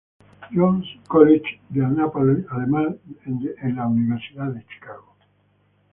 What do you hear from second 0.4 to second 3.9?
John's College de Annapolis, además de en la